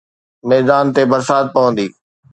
ميدان 0.49 0.85
تي 0.95 1.03
برسات 1.11 1.45
پوندي 1.55 1.87